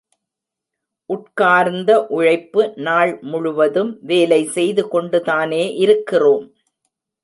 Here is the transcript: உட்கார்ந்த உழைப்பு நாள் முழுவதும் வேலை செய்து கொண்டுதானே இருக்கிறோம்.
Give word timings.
உட்கார்ந்த 1.09 1.91
உழைப்பு 2.07 2.63
நாள் 2.79 3.13
முழுவதும் 3.21 3.93
வேலை 4.01 4.41
செய்து 4.47 4.85
கொண்டுதானே 4.87 5.63
இருக்கிறோம். 5.77 6.45